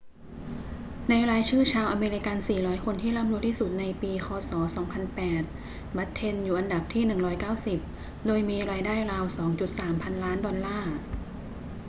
[1.09, 4.51] ในรายชื่อชาวอเมริกัน 400 คนที่ร่ำรวยที่สุดในปีค ศ.
[4.85, 7.03] 2008 บัตเทนอยู่อันดับที่
[7.55, 9.23] 190 โดยมีรายได้ราว
[9.67, 10.95] 2.3 พันล้านดอลลาร์